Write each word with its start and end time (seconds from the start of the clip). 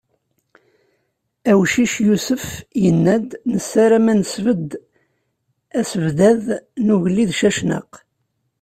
Awcic 1.51 1.93
Yusef, 2.07 2.45
yenna-d: 2.83 3.29
"Nessaram 3.51 4.05
ad 4.11 4.17
nesbedd 4.19 4.69
asebddad 5.79 6.45
n 6.85 6.93
ugellid 6.95 7.31
Cacnaq." 7.39 7.91